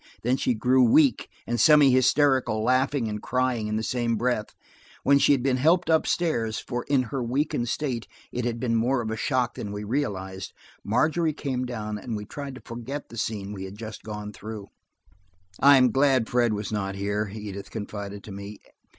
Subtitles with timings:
[0.23, 4.55] Then she grew weak and semi hysterical, laughing and crying in the same breath.
[5.03, 9.03] When she had been helped upstairs, for in her weakened state it had been more
[9.03, 10.53] of a shock than we realized,
[10.83, 14.69] Margery came down and we tried to forget the scene we had just gone through.
[15.59, 18.59] "I am glad Fred was not here," Edith confided to me.